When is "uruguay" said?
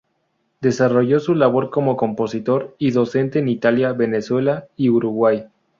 4.89-5.45